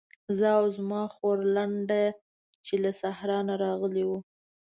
[0.37, 2.01] زه او زما خورلنډه
[2.65, 4.19] چې له صحرا نه راغلې وو.